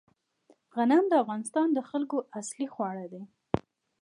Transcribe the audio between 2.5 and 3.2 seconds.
خواړه